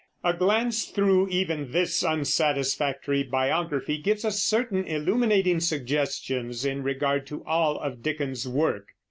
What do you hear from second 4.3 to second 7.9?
certain illuminating suggestions in regard to all